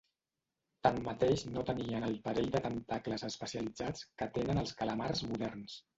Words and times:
Tanmateix 0.87 1.43
no 1.57 1.65
tenien 1.67 2.07
el 2.09 2.17
parell 2.29 2.49
de 2.55 2.63
tentacles 2.65 3.27
especialitzats 3.29 4.09
que 4.23 4.33
tenen 4.39 4.63
els 4.63 4.75
calamars 4.81 5.23
moderns. 5.33 5.77